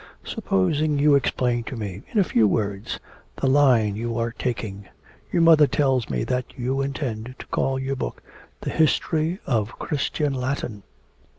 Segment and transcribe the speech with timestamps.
[0.23, 2.99] Supposing you explain to me, in a few words,
[3.35, 4.89] the line you are taking.
[5.31, 8.23] Your mother tells me that you intend to call your book
[8.61, 10.81] the History of Christian Latin."